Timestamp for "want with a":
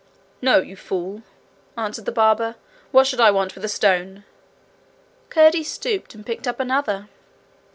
3.29-3.67